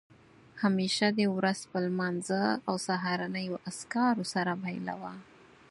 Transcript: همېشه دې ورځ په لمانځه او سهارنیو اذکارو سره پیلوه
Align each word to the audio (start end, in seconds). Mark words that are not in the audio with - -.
همېشه 0.61 1.07
دې 1.17 1.27
ورځ 1.37 1.59
په 1.71 1.77
لمانځه 1.85 2.43
او 2.67 2.75
سهارنیو 2.87 3.61
اذکارو 3.69 4.25
سره 4.33 4.53
پیلوه 4.63 5.13